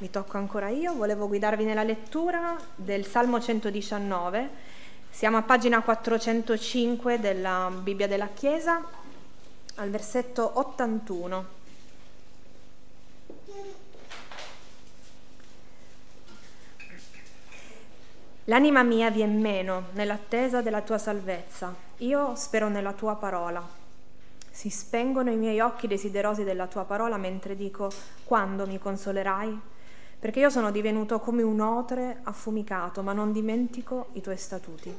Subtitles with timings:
[0.00, 4.48] mi tocco ancora io, volevo guidarvi nella lettura del Salmo 119.
[5.10, 8.82] Siamo a pagina 405 della Bibbia della Chiesa,
[9.74, 11.58] al versetto 81.
[18.44, 23.62] L'anima mia vien meno nell'attesa della tua salvezza, io spero nella tua parola.
[24.50, 27.92] Si spengono i miei occhi desiderosi della tua parola mentre dico
[28.24, 29.69] quando mi consolerai?
[30.20, 34.94] Perché io sono divenuto come un otre affumicato, ma non dimentico i tuoi statuti.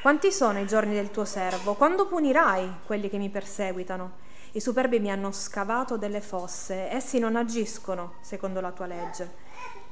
[0.00, 1.74] Quanti sono i giorni del tuo servo?
[1.74, 4.26] Quando punirai quelli che mi perseguitano?
[4.52, 9.30] I superbi mi hanno scavato delle fosse, essi non agiscono secondo la tua legge.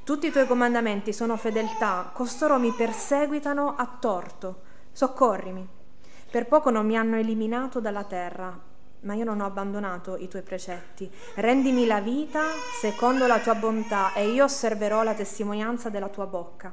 [0.05, 4.62] Tutti i tuoi comandamenti sono fedeltà, costoro mi perseguitano a torto.
[4.91, 5.69] Soccorrimi.
[6.30, 8.59] Per poco non mi hanno eliminato dalla terra,
[9.00, 11.10] ma io non ho abbandonato i tuoi precetti.
[11.34, 12.42] Rendimi la vita
[12.80, 16.72] secondo la tua bontà e io osserverò la testimonianza della tua bocca.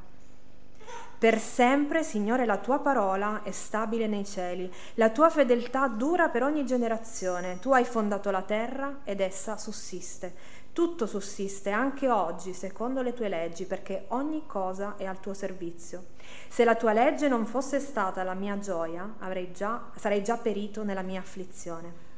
[1.23, 6.43] Per sempre, Signore, la tua parola è stabile nei cieli, la tua fedeltà dura per
[6.43, 7.59] ogni generazione.
[7.59, 10.33] Tu hai fondato la terra ed essa sussiste.
[10.73, 16.07] Tutto sussiste anche oggi secondo le tue leggi, perché ogni cosa è al tuo servizio.
[16.49, 19.13] Se la tua legge non fosse stata la mia gioia,
[19.53, 22.12] già, sarei già perito nella mia afflizione.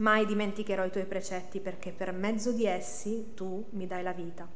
[0.00, 4.48] Mai dimenticherò i tuoi precetti perché per mezzo di essi tu mi dai la vita.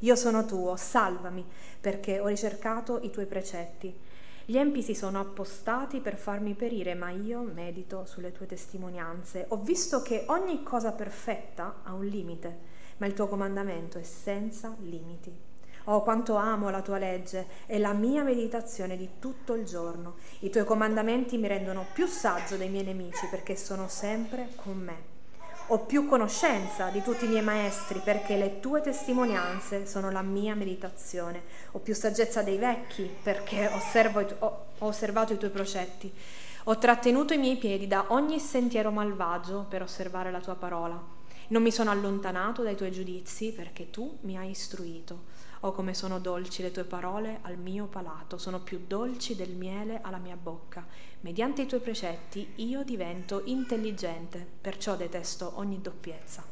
[0.00, 1.46] Io sono tuo, salvami
[1.80, 3.98] perché ho ricercato i tuoi precetti.
[4.44, 9.46] Gli empi si sono appostati per farmi perire, ma io medito sulle tue testimonianze.
[9.48, 12.58] Ho visto che ogni cosa perfetta ha un limite,
[12.98, 15.51] ma il tuo comandamento è senza limiti.
[15.84, 20.14] Oh, quanto amo la tua legge, è la mia meditazione di tutto il giorno.
[20.40, 25.10] I tuoi comandamenti mi rendono più saggio dei miei nemici perché sono sempre con me.
[25.68, 30.54] Ho più conoscenza di tutti i miei maestri perché le tue testimonianze sono la mia
[30.54, 31.42] meditazione.
[31.72, 33.80] Ho più saggezza dei vecchi perché ho,
[34.38, 36.12] ho osservato i tuoi procetti.
[36.64, 41.00] Ho trattenuto i miei piedi da ogni sentiero malvagio per osservare la tua parola.
[41.48, 45.30] Non mi sono allontanato dai tuoi giudizi perché tu mi hai istruito.
[45.64, 50.00] Oh come sono dolci le tue parole al mio palato, sono più dolci del miele
[50.02, 50.84] alla mia bocca.
[51.20, 56.42] Mediante i tuoi precetti io divento intelligente, perciò detesto ogni doppiezza.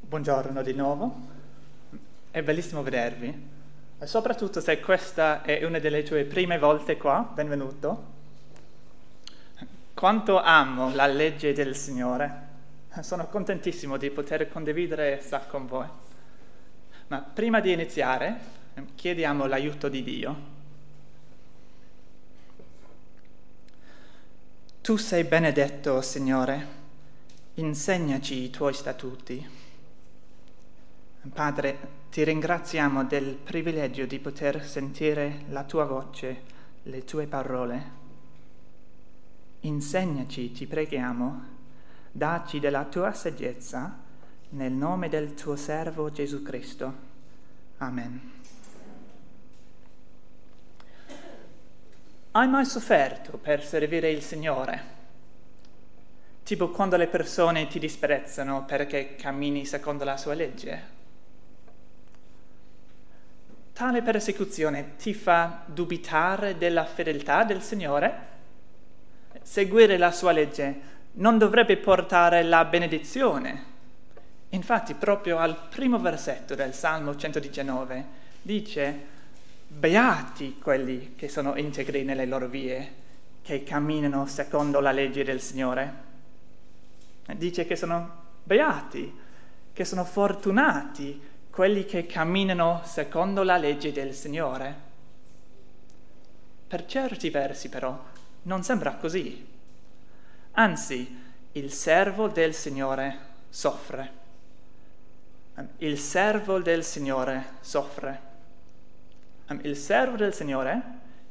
[0.00, 1.14] Buongiorno di nuovo,
[2.30, 3.53] è bellissimo vedervi
[4.06, 8.12] soprattutto se questa è una delle tue prime volte qua, benvenuto.
[9.94, 12.42] Quanto amo la legge del Signore.
[13.00, 15.86] Sono contentissimo di poter condividere essa con voi.
[17.08, 18.38] Ma prima di iniziare,
[18.94, 20.52] chiediamo l'aiuto di Dio.
[24.80, 26.66] Tu sei benedetto, Signore,
[27.54, 29.48] insegnaci i tuoi statuti.
[31.32, 36.42] Padre, ti ringraziamo del privilegio di poter sentire la tua voce,
[36.84, 37.90] le tue parole.
[39.62, 41.42] Insegnaci, ti preghiamo,
[42.12, 43.98] dacci della tua saggezza
[44.50, 46.94] nel nome del tuo servo Gesù Cristo.
[47.78, 48.30] Amen.
[52.30, 54.82] Hai mai sofferto per servire il Signore?
[56.44, 60.93] Tipo quando le persone ti disprezzano perché cammini secondo la sua legge?
[63.74, 68.26] Tale persecuzione ti fa dubitare della fedeltà del Signore?
[69.42, 73.64] Seguire la sua legge non dovrebbe portare la benedizione.
[74.50, 78.04] Infatti, proprio al primo versetto del Salmo 119
[78.42, 79.06] dice,
[79.66, 82.92] Beati quelli che sono integri nelle loro vie,
[83.42, 85.94] che camminano secondo la legge del Signore.
[87.34, 89.12] Dice che sono beati,
[89.72, 94.74] che sono fortunati quelli che camminano secondo la legge del Signore.
[96.66, 97.96] Per certi versi però
[98.42, 99.46] non sembra così.
[100.54, 101.22] Anzi,
[101.52, 103.18] il servo del Signore
[103.48, 104.12] soffre.
[105.78, 108.20] Il servo del Signore soffre.
[109.62, 110.82] Il servo del Signore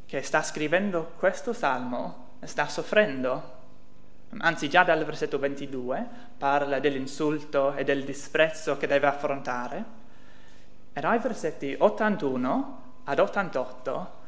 [0.06, 3.60] che sta scrivendo questo salmo sta soffrendo.
[4.38, 10.02] Anzi, già dal versetto 22 parla dell'insulto e del disprezzo che deve affrontare
[10.94, 14.22] e dai versetti 81 ad 88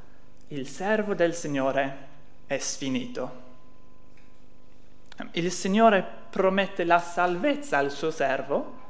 [0.49, 2.07] il servo del Signore
[2.47, 3.43] è sfinito.
[5.31, 8.83] Il Signore promette la salvezza al suo servo,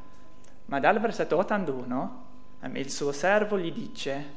[0.66, 2.24] ma dal versetto 81
[2.74, 4.34] il suo servo gli dice,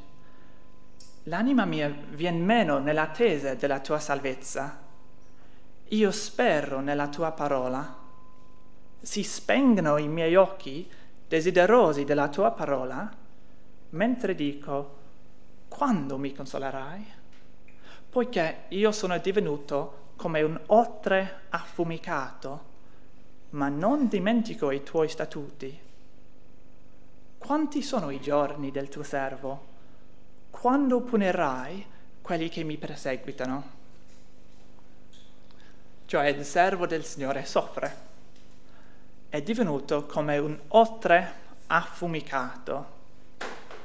[1.23, 4.77] l'anima mia vien meno nell'attesa della tua salvezza.
[5.87, 7.97] Io spero nella tua parola.
[9.01, 10.89] Si spengono i miei occhi
[11.27, 13.11] desiderosi della tua parola,
[13.91, 14.97] mentre dico,
[15.67, 17.05] quando mi consolerai?
[18.09, 22.67] Poiché io sono divenuto come un otre affumicato,
[23.51, 25.79] ma non dimentico i tuoi statuti.
[27.37, 29.67] Quanti sono i giorni del tuo servo?
[30.49, 31.85] Quando punirai
[32.21, 33.77] quelli che mi perseguitano?
[36.05, 38.07] Cioè il servo del Signore soffre,
[39.29, 41.33] è divenuto come un otre
[41.67, 42.97] affumicato,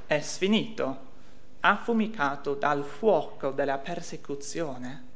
[0.07, 1.13] è sfinito,
[1.61, 5.13] affumicato dal fuoco della persecuzione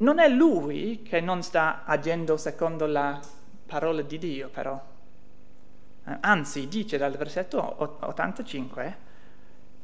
[0.00, 3.20] non è lui che non sta agendo secondo la
[3.66, 4.80] parola di Dio, però.
[6.06, 8.96] Eh, anzi, dice dal versetto 85,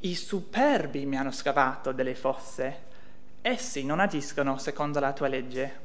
[0.00, 2.84] i superbi mi hanno scavato delle fosse,
[3.42, 5.84] essi non agiscono secondo la tua legge.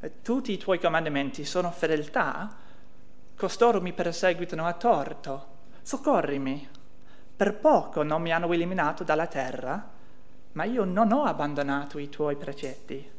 [0.00, 2.56] Eh, tutti i tuoi comandamenti sono fedeltà,
[3.36, 5.46] costoro mi perseguitano a torto,
[5.90, 6.68] soccorrimi.
[7.36, 9.88] Per poco non mi hanno eliminato dalla terra,
[10.52, 13.18] ma io non ho abbandonato i tuoi precetti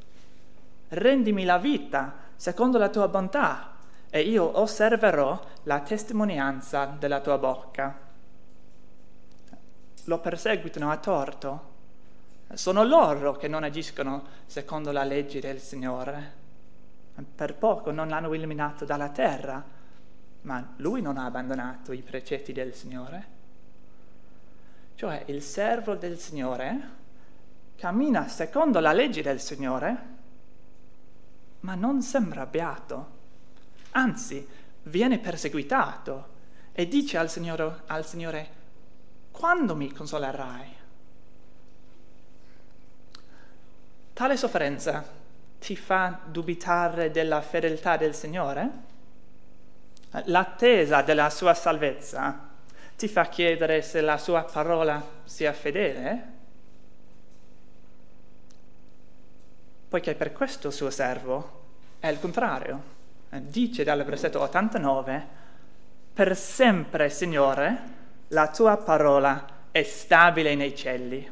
[0.91, 3.75] rendimi la vita secondo la tua bontà
[4.09, 7.97] e io osserverò la testimonianza della tua bocca.
[10.05, 11.69] Lo perseguitano a torto.
[12.53, 16.39] Sono loro che non agiscono secondo la legge del Signore.
[17.35, 19.63] Per poco non l'hanno eliminato dalla terra,
[20.41, 23.39] ma lui non ha abbandonato i precetti del Signore.
[24.95, 26.99] Cioè il servo del Signore
[27.75, 30.19] cammina secondo la legge del Signore,
[31.61, 33.19] ma non sembra beato,
[33.91, 34.47] anzi
[34.83, 36.29] viene perseguitato
[36.71, 38.59] e dice al Signore, al Signore
[39.31, 40.75] quando mi consolerai?
[44.13, 45.03] Tale sofferenza
[45.59, 48.89] ti fa dubitare della fedeltà del Signore?
[50.25, 52.49] L'attesa della sua salvezza
[52.97, 56.39] ti fa chiedere se la sua parola sia fedele?
[59.91, 61.63] poiché per questo suo servo
[61.99, 62.81] è il contrario.
[63.27, 65.27] Dice dal versetto 89,
[66.13, 67.81] per sempre, Signore,
[68.29, 71.29] la tua parola è stabile nei cieli,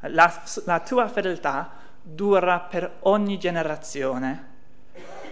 [0.00, 1.70] la, la tua fedeltà
[2.02, 4.48] dura per ogni generazione.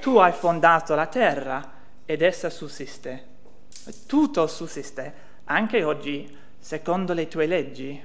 [0.00, 1.68] Tu hai fondato la terra
[2.10, 3.26] ed essa sussiste.
[4.06, 5.14] Tutto sussiste,
[5.44, 8.02] anche oggi, secondo le tue leggi,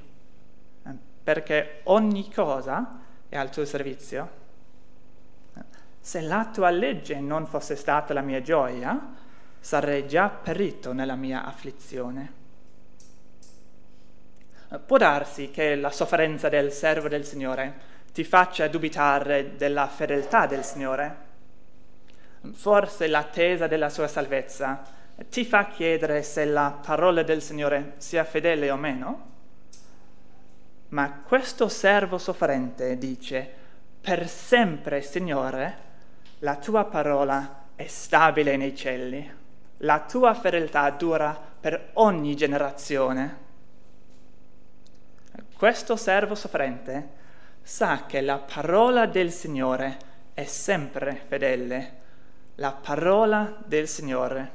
[1.24, 4.44] perché ogni cosa è al tuo servizio
[6.06, 9.16] se la tua legge non fosse stata la mia gioia,
[9.60, 12.31] sarei già perito nella mia afflizione.
[14.86, 20.63] Può darsi che la sofferenza del servo del Signore ti faccia dubitare della fedeltà del
[20.63, 21.25] Signore.
[22.53, 24.83] Forse l'attesa della sua salvezza
[25.30, 29.33] ti fa chiedere se la parola del Signore sia fedele o meno.
[30.89, 33.50] Ma questo servo sofferente dice,
[34.01, 35.77] per sempre, Signore,
[36.39, 39.33] la tua parola è stabile nei cieli,
[39.77, 43.44] la tua fedeltà dura per ogni generazione.
[45.57, 47.09] Questo servo soffrente
[47.61, 49.97] sa che la parola del Signore
[50.33, 52.04] è sempre fedele,
[52.56, 54.52] la parola del Signore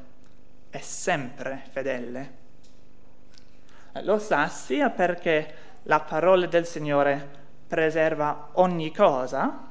[0.71, 2.39] è sempre fedele.
[4.03, 5.55] Lo sa sia perché
[5.85, 9.69] la parola del Signore preserva ogni cosa,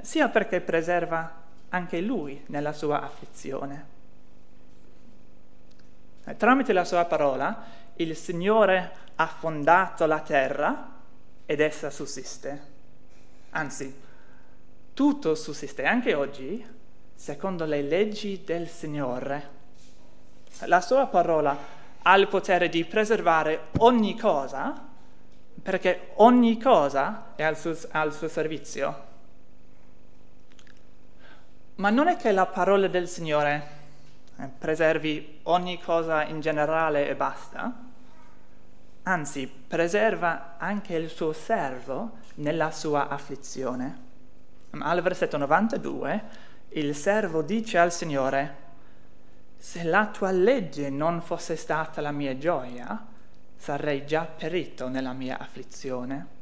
[0.00, 3.98] sia perché preserva anche lui nella sua afflizione.
[6.24, 7.64] Eh, tramite la sua parola
[7.96, 10.98] il Signore ha fondato la terra
[11.44, 12.68] ed essa sussiste.
[13.50, 14.08] Anzi,
[14.94, 16.78] tutto sussiste anche oggi
[17.20, 19.48] secondo le leggi del Signore.
[20.60, 21.54] La sua parola
[22.00, 24.88] ha il potere di preservare ogni cosa
[25.62, 29.08] perché ogni cosa è al suo, al suo servizio.
[31.74, 33.66] Ma non è che la parola del Signore
[34.38, 37.84] eh, preservi ogni cosa in generale e basta,
[39.02, 44.08] anzi preserva anche il suo servo nella sua afflizione.
[44.70, 48.56] Al versetto 92 il servo dice al Signore,
[49.56, 53.06] se la tua legge non fosse stata la mia gioia,
[53.56, 56.38] sarei già perito nella mia afflizione.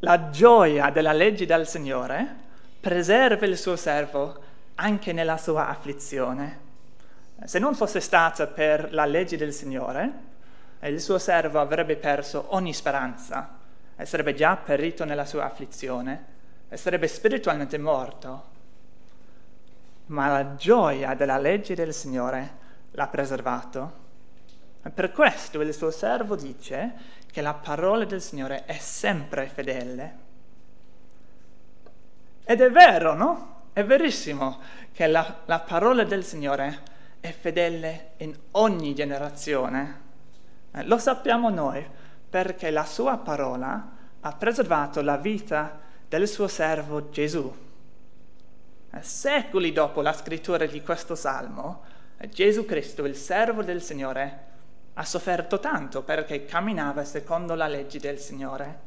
[0.00, 2.42] La gioia della legge del Signore
[2.80, 4.42] preserva il suo servo
[4.74, 6.60] anche nella sua afflizione.
[7.44, 10.12] Se non fosse stata per la legge del Signore,
[10.80, 13.58] il suo servo avrebbe perso ogni speranza
[13.96, 16.32] e sarebbe già perito nella sua afflizione
[16.70, 18.52] sarebbe spiritualmente morto.
[20.06, 24.02] Ma la gioia della legge del Signore l'ha preservato.
[24.82, 26.92] E per questo il suo servo dice
[27.30, 30.18] che la parola del Signore è sempre fedele.
[32.44, 33.62] Ed è vero, no?
[33.72, 34.60] È verissimo
[34.92, 40.00] che la, la parola del Signore è fedele in ogni generazione.
[40.70, 41.84] Eh, lo sappiamo noi
[42.28, 45.80] perché la sua parola ha preservato la vita
[46.16, 47.52] del suo servo Gesù.
[48.92, 51.82] Eh, secoli dopo la scrittura di questo salmo,
[52.18, 54.38] eh, Gesù Cristo, il servo del Signore,
[54.94, 58.78] ha sofferto tanto perché camminava secondo la legge del Signore.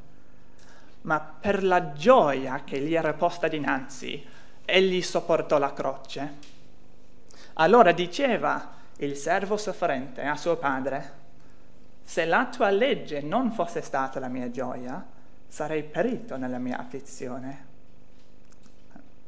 [1.02, 4.26] Ma per la gioia che gli era posta dinanzi,
[4.64, 6.34] egli sopportò la croce.
[7.56, 11.12] Allora diceva il servo sofferente a suo padre,
[12.02, 15.16] se la tua legge non fosse stata la mia gioia,
[15.48, 17.66] sarei perito nella mia afflizione.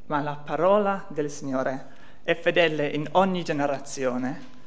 [0.07, 4.57] Ma la parola del Signore è fedele in ogni generazione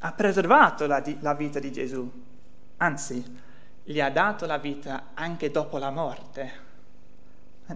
[0.00, 2.08] ha preservato la, di, la vita di Gesù,
[2.76, 3.40] anzi
[3.82, 6.66] gli ha dato la vita anche dopo la morte.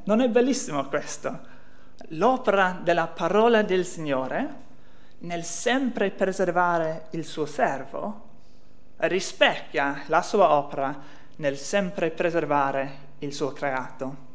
[0.04, 1.40] Non è bellissimo questo?
[2.08, 4.60] L'opera della parola del Signore
[5.18, 8.30] nel sempre preservare il suo servo
[8.96, 10.96] rispecchia la sua opera
[11.36, 14.30] nel sempre preservare il suo creato.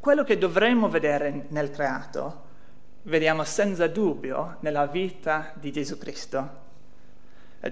[0.00, 2.42] Quello che dovremmo vedere nel creato
[3.02, 6.62] vediamo senza dubbio nella vita di Gesù Cristo.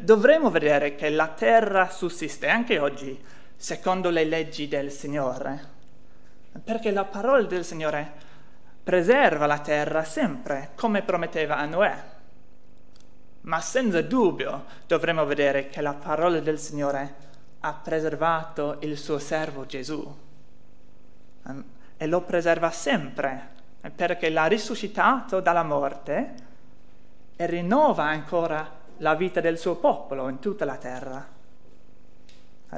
[0.00, 3.22] Dovremmo vedere che la terra sussiste anche oggi
[3.56, 5.70] secondo le leggi del Signore,
[6.64, 8.30] perché la parola del Signore
[8.82, 12.10] preserva la terra sempre come prometteva a Noè.
[13.42, 17.30] Ma senza dubbio dovremmo vedere che la parola del Signore
[17.64, 20.19] ha preservato il suo servo Gesù
[21.97, 23.50] e lo preserva sempre
[23.95, 26.35] perché l'ha risuscitato dalla morte
[27.37, 31.26] e rinnova ancora la vita del suo popolo in tutta la terra.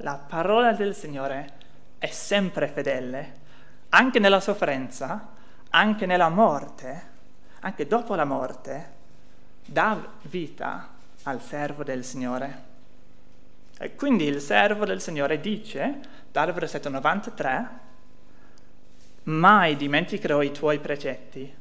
[0.00, 1.53] La parola del Signore
[1.99, 3.43] è sempre fedele,
[3.91, 5.29] anche nella sofferenza,
[5.71, 7.12] anche nella morte,
[7.61, 8.93] anche dopo la morte,
[9.64, 10.88] dà vita
[11.23, 12.73] al servo del Signore.
[13.85, 16.00] E quindi il servo del Signore dice,
[16.33, 17.69] dal versetto 93,
[19.25, 21.55] mai dimenticherò i tuoi precetti,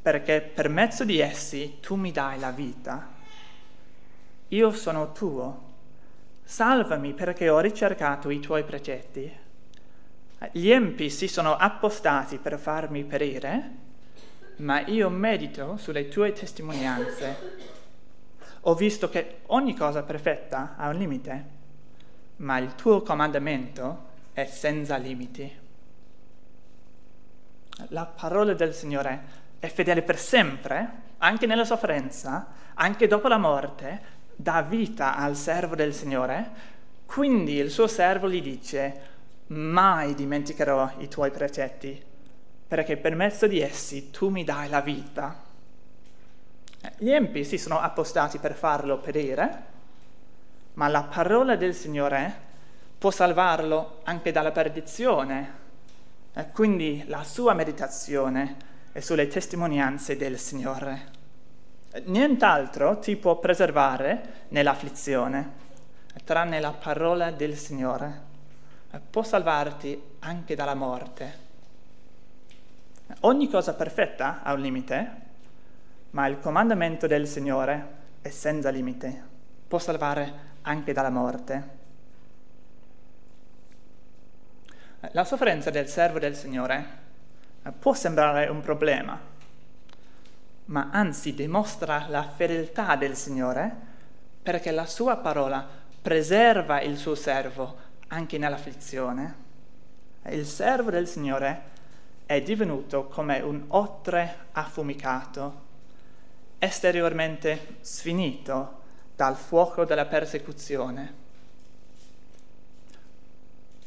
[0.00, 3.10] perché per mezzo di essi tu mi dai la vita.
[4.48, 5.72] Io sono tuo.
[6.42, 9.30] Salvami perché ho ricercato i tuoi precetti.
[10.50, 13.70] Gli empi si sono appostati per farmi perire,
[14.56, 17.82] ma io medito sulle tue testimonianze.
[18.66, 21.44] Ho visto che ogni cosa perfetta ha un limite,
[22.36, 25.60] ma il tuo comandamento è senza limiti.
[27.88, 34.00] La parola del Signore è fedele per sempre, anche nella sofferenza, anche dopo la morte,
[34.34, 36.72] dà vita al servo del Signore.
[37.04, 39.00] Quindi il suo servo gli dice,
[39.48, 42.02] mai dimenticherò i tuoi precetti,
[42.66, 45.43] perché per mezzo di essi tu mi dai la vita.
[46.98, 49.62] Gli empi si sono appostati per farlo perire,
[50.74, 52.42] ma la parola del Signore
[52.98, 55.62] può salvarlo anche dalla perdizione,
[56.32, 58.56] e quindi la sua meditazione
[58.92, 61.12] è sulle testimonianze del Signore.
[62.04, 65.52] Nient'altro ti può preservare nell'afflizione,
[66.24, 68.22] tranne la parola del Signore.
[69.10, 71.38] Può salvarti anche dalla morte.
[73.20, 75.22] Ogni cosa perfetta ha un limite,
[76.14, 79.22] ma il comandamento del Signore è senza limite.
[79.66, 81.82] Può salvare anche dalla morte.
[85.10, 87.02] La sofferenza del servo del Signore
[87.78, 89.18] può sembrare un problema,
[90.66, 93.92] ma anzi dimostra la fedeltà del Signore
[94.40, 95.66] perché la sua parola
[96.00, 97.76] preserva il suo servo
[98.08, 99.42] anche nell'afflizione.
[100.28, 101.72] Il servo del Signore
[102.24, 105.63] è divenuto come un otre affumicato,
[106.64, 108.82] esteriormente sfinito
[109.14, 111.22] dal fuoco della persecuzione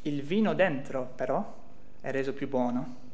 [0.08, 1.56] il vino dentro, però,
[2.02, 3.06] è reso più buono.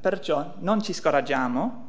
[0.00, 1.86] Perciò non ci scoraggiamo,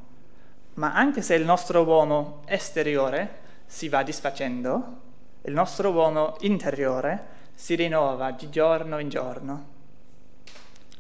[0.75, 5.01] ma anche se il nostro uomo esteriore si va disfacendo,
[5.41, 9.77] il nostro uomo interiore si rinnova di giorno in giorno.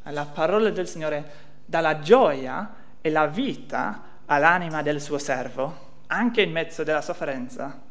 [0.03, 1.31] La parola del Signore
[1.65, 7.81] dà la gioia e la vita all'anima del suo servo, anche in mezzo della sofferenza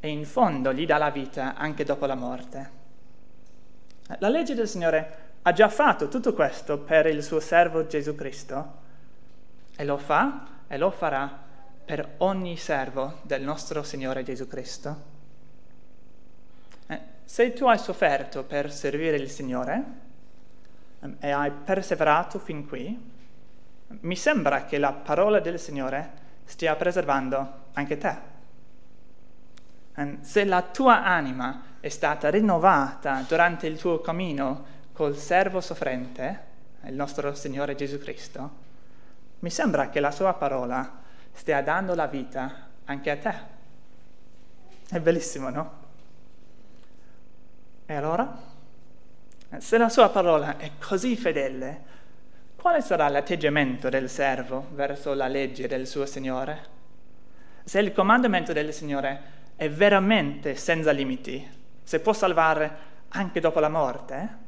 [0.00, 2.80] e in fondo gli dà la vita anche dopo la morte.
[4.18, 8.80] La legge del Signore ha già fatto tutto questo per il suo servo Gesù Cristo
[9.76, 11.40] e lo fa e lo farà
[11.84, 15.10] per ogni servo del nostro Signore Gesù Cristo.
[16.88, 19.84] Eh, se tu hai sofferto per servire il Signore
[21.00, 23.11] eh, e hai perseverato fin qui,
[24.00, 28.16] mi sembra che la parola del Signore stia preservando anche te.
[29.94, 36.50] Eh, se la tua anima è stata rinnovata durante il tuo cammino col servo soffrente,
[36.84, 38.60] il nostro Signore Gesù Cristo,
[39.40, 41.00] mi sembra che la sua parola
[41.32, 43.34] stia dando la vita anche a te.
[44.88, 45.80] È bellissimo, no?
[47.86, 48.50] E allora?
[49.58, 51.90] Se la sua parola è così fedele,
[52.62, 56.66] quale sarà l'atteggiamento del servo verso la legge del suo Signore?
[57.64, 59.22] Se il comandamento del Signore
[59.56, 61.44] è veramente senza limiti,
[61.82, 62.76] se può salvare
[63.08, 64.38] anche dopo la morte,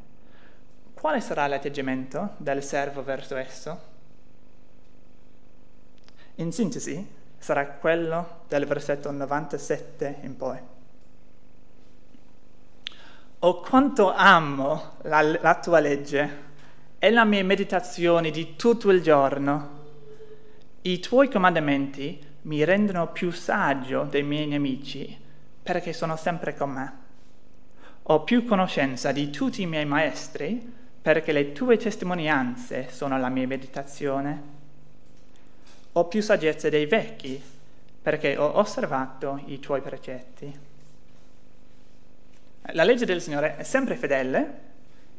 [0.95, 3.83] quale sarà l'atteggiamento del servo verso esso?
[6.37, 7.05] In sintesi,
[7.37, 10.59] sarà quello del versetto 97 in poi.
[13.41, 16.53] Oh, quanto amo la, la tua legge
[17.05, 19.83] e la mia meditazione di tutto il giorno.
[20.81, 25.15] I tuoi comandamenti mi rendono più saggio dei miei nemici
[25.63, 26.93] perché sono sempre con me.
[28.05, 33.47] Ho più conoscenza di tutti i miei maestri perché le tue testimonianze sono la mia
[33.47, 34.53] meditazione
[35.97, 37.41] ho più saggezza dei vecchi,
[38.01, 40.59] perché ho osservato i tuoi precetti.
[42.73, 44.73] La legge del Signore è sempre fedele,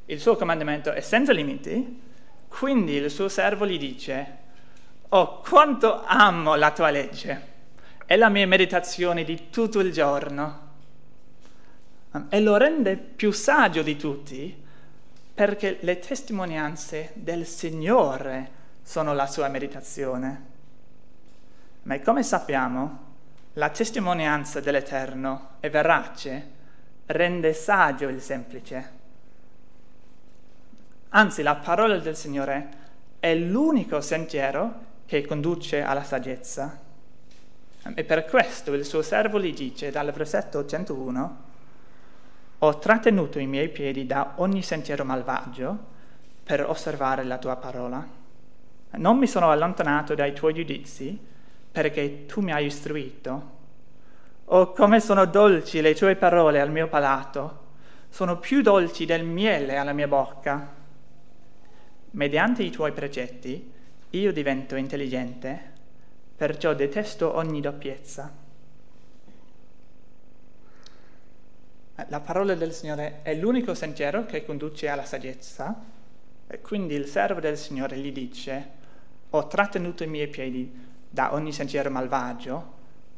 [0.05, 2.01] il suo comandamento è senza limiti,
[2.47, 4.37] quindi il suo servo gli dice,
[5.09, 7.53] oh quanto amo la tua legge,
[8.05, 10.63] è la mia meditazione di tutto il giorno.
[12.29, 14.63] E lo rende più saggio di tutti
[15.33, 20.53] perché le testimonianze del Signore sono la sua meditazione.
[21.83, 23.03] Ma come sappiamo,
[23.53, 26.51] la testimonianza dell'Eterno è verace,
[27.07, 28.94] rende saggio il semplice.
[31.17, 32.69] Anzi, la parola del Signore
[33.19, 34.73] è l'unico sentiero
[35.05, 36.77] che conduce alla saggezza.
[37.93, 41.37] E per questo il suo servo gli dice dal versetto 101,
[42.57, 45.77] ho trattenuto i miei piedi da ogni sentiero malvagio
[46.43, 48.05] per osservare la tua parola.
[48.97, 51.17] Non mi sono allontanato dai tuoi giudizi,
[51.71, 53.51] perché tu mi hai istruito.
[54.43, 57.67] Oh, come sono dolci le tue parole al mio palato,
[58.09, 60.83] sono più dolci del miele alla mia bocca.
[62.15, 63.73] Mediante i tuoi precetti
[64.11, 65.73] io divento intelligente,
[66.37, 68.31] perciò detesto ogni doppiezza.
[72.07, 75.77] La parola del Signore è l'unico sentiero che conduce alla saggezza
[76.47, 78.69] e quindi il servo del Signore gli dice,
[79.31, 80.71] ho trattenuto i miei piedi
[81.09, 82.73] da ogni sentiero malvagio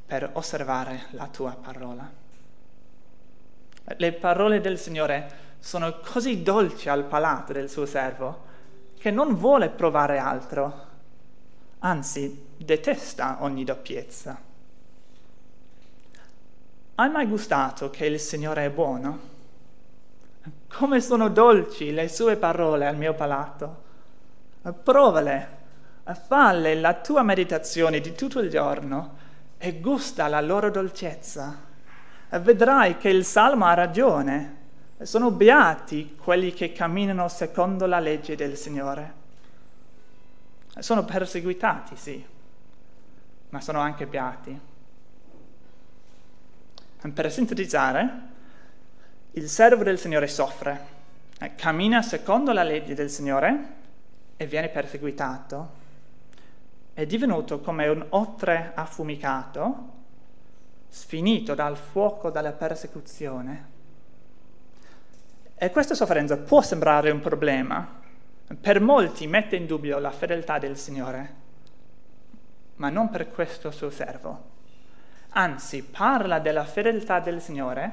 [0.07, 2.11] per osservare la tua parola.
[3.95, 8.46] Le parole del Signore sono così dolci al palato del suo servo
[8.97, 10.85] che non vuole provare altro,
[11.79, 14.39] anzi detesta ogni doppiezza.
[16.95, 19.19] Hai mai gustato che il Signore è buono?
[20.67, 23.83] Come sono dolci le sue parole al mio palato?
[24.83, 25.55] Provale
[26.13, 29.17] falle la tua meditazione di tutto il giorno
[29.57, 31.65] e gusta la loro dolcezza.
[32.29, 34.56] Vedrai che il Salmo ha ragione.
[35.01, 39.13] Sono beati quelli che camminano secondo la legge del Signore.
[40.79, 42.25] Sono perseguitati, sì,
[43.49, 44.59] ma sono anche beati.
[47.13, 48.21] Per sintetizzare,
[49.31, 50.87] il servo del Signore soffre,
[51.55, 53.75] cammina secondo la legge del Signore
[54.35, 55.85] e viene perseguitato
[56.97, 59.89] è divenuto come un otre affumicato,
[60.89, 63.76] sfinito dal fuoco della persecuzione.
[65.57, 67.99] E questa sofferenza può sembrare un problema.
[68.59, 71.33] Per molti mette in dubbio la fedeltà del Signore,
[72.75, 74.55] ma non per questo suo servo.
[75.29, 77.91] Anzi, parla della fedeltà del Signore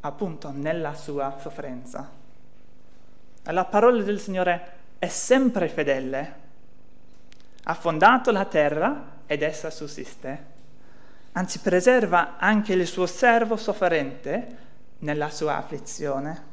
[0.00, 2.10] appunto nella sua sofferenza.
[3.44, 6.42] La parola del Signore è sempre fedele
[7.64, 10.52] ha fondato la terra ed essa sussiste.
[11.32, 14.56] Anzi, preserva anche il suo servo sofferente
[14.98, 16.52] nella sua afflizione.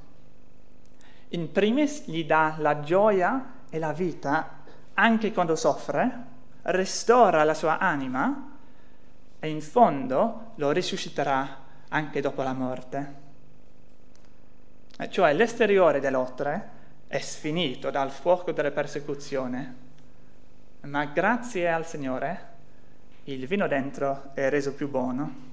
[1.34, 4.60] In primis gli dà la gioia e la vita
[4.94, 6.26] anche quando soffre,
[6.64, 8.58] ristora la sua anima
[9.40, 13.20] e in fondo lo risusciterà anche dopo la morte.
[14.98, 19.76] E cioè l'esteriore dell'otre è sfinito dal fuoco della persecuzione,
[20.82, 22.50] ma grazie al Signore
[23.26, 25.51] il vino dentro è reso più buono.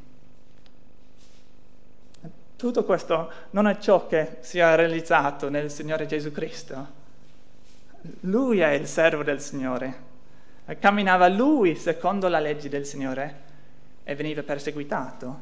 [2.59, 6.89] Tutto questo non è ciò che si è realizzato nel Signore Gesù Cristo.
[8.23, 10.07] Lui è il servo del Signore.
[10.81, 13.43] Camminava lui secondo la legge del Signore
[14.03, 15.41] e veniva perseguitato.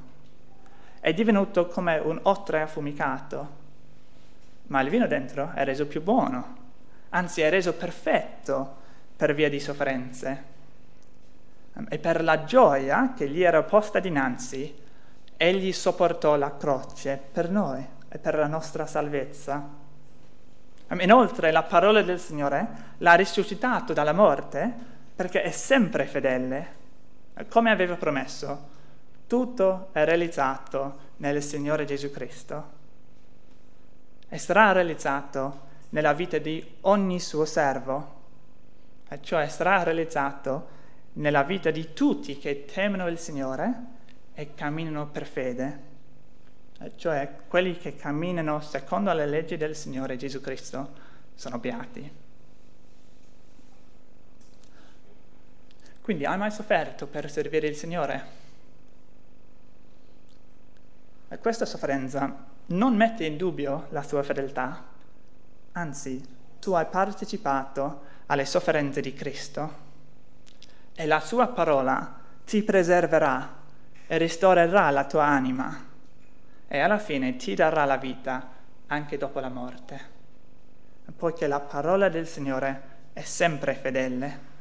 [1.00, 3.48] È divenuto come un otre affumicato,
[4.64, 6.56] ma il vino dentro è reso più buono,
[7.08, 8.76] anzi è reso perfetto
[9.16, 10.42] per via di sofferenze.
[11.88, 14.84] E per la gioia che gli era posta dinanzi,
[15.36, 19.84] egli sopportò la croce per noi e per la nostra salvezza.
[21.00, 24.72] Inoltre la parola del Signore l'ha risuscitato dalla morte
[25.14, 26.74] perché è sempre fedele.
[27.48, 28.68] Come aveva promesso,
[29.26, 32.74] tutto è realizzato nel Signore Gesù Cristo
[34.28, 38.14] e sarà realizzato nella vita di ogni suo servo,
[39.08, 40.74] e cioè sarà realizzato
[41.14, 43.94] nella vita di tutti che temono il Signore
[44.38, 45.80] e camminano per fede,
[46.78, 50.92] e cioè quelli che camminano secondo le leggi del Signore Gesù Cristo
[51.34, 52.24] sono beati.
[56.02, 58.24] Quindi hai mai sofferto per servire il Signore?
[61.28, 64.84] E questa sofferenza non mette in dubbio la tua fedeltà,
[65.72, 66.22] anzi
[66.60, 69.84] tu hai partecipato alle sofferenze di Cristo
[70.94, 73.64] e la sua parola ti preserverà
[74.06, 75.84] e ristorerà la tua anima
[76.68, 78.54] e alla fine ti darà la vita
[78.88, 80.00] anche dopo la morte,
[81.16, 84.54] poiché la parola del Signore è sempre fedele.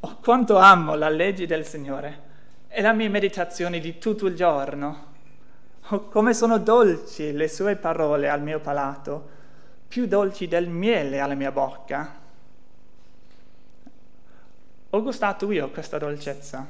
[0.00, 2.26] Oh, quanto amo la legge del Signore
[2.68, 5.06] e la mia meditazione di tutto il giorno.
[5.88, 9.36] Oh, come sono dolci le sue parole al mio palato,
[9.88, 12.14] più dolci del miele alla mia bocca.
[14.90, 16.66] Ho gustato io questa dolcezza,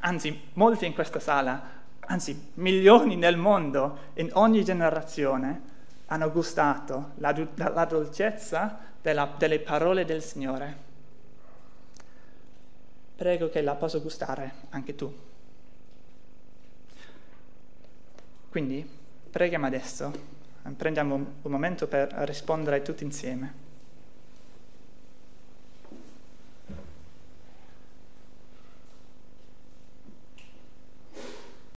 [0.00, 7.34] anzi molti in questa sala, anzi milioni nel mondo, in ogni generazione, hanno gustato la,
[7.54, 10.86] la dolcezza della, delle parole del Signore
[13.18, 15.12] prego che la possa gustare anche tu.
[18.48, 18.88] Quindi
[19.28, 20.12] preghiamo adesso,
[20.76, 23.66] prendiamo un momento per rispondere tutti insieme.